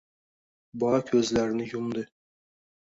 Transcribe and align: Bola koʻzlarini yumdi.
Bola 0.85 1.01
koʻzlarini 1.11 1.71
yumdi. 1.77 2.09